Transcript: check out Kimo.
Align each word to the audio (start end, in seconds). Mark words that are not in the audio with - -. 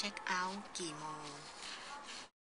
check 0.00 0.20
out 0.28 0.62
Kimo. 0.74 1.57